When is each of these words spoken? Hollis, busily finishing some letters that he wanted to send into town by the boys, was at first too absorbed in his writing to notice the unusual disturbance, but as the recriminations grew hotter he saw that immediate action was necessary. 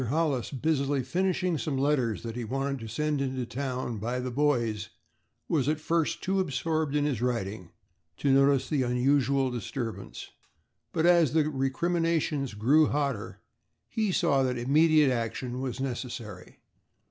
Hollis, 0.09 0.49
busily 0.49 1.03
finishing 1.03 1.59
some 1.59 1.77
letters 1.77 2.23
that 2.23 2.35
he 2.35 2.43
wanted 2.43 2.79
to 2.79 2.87
send 2.87 3.21
into 3.21 3.45
town 3.45 3.97
by 3.99 4.19
the 4.19 4.31
boys, 4.31 4.89
was 5.47 5.69
at 5.69 5.79
first 5.79 6.23
too 6.23 6.39
absorbed 6.39 6.95
in 6.95 7.05
his 7.05 7.21
writing 7.21 7.69
to 8.17 8.31
notice 8.31 8.67
the 8.67 8.81
unusual 8.81 9.51
disturbance, 9.51 10.31
but 10.91 11.05
as 11.05 11.33
the 11.33 11.47
recriminations 11.47 12.55
grew 12.55 12.87
hotter 12.87 13.41
he 13.87 14.11
saw 14.11 14.41
that 14.41 14.57
immediate 14.57 15.11
action 15.11 15.61
was 15.61 15.79
necessary. 15.79 16.57